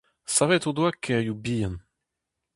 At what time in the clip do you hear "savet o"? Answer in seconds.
0.33-0.71